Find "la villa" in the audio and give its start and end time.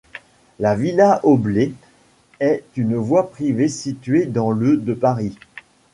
0.57-1.19